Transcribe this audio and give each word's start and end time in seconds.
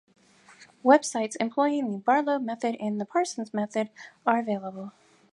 Websites 0.83 1.35
employing 1.39 1.91
the 1.91 1.99
Barlow 1.99 2.39
method 2.39 2.75
and 2.79 2.99
the 2.99 3.05
Parsons 3.05 3.53
method 3.53 3.91
are 4.25 4.39
available. 4.39 4.93